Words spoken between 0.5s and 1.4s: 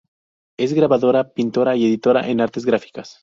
Es grabadora,